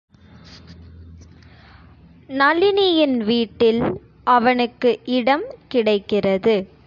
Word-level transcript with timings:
நளினியின் 2.29 3.17
வீட்டில் 3.17 3.81
அவனுக்கு 4.23 4.99
இடம் 5.05 5.45
கிடைக்கிறது. 5.67 6.55